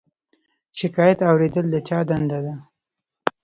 شکایت 0.79 1.19
اوریدل 1.29 1.65
د 1.71 1.75
چا 1.87 1.99
دنده 2.09 2.39
ده؟ 2.45 2.55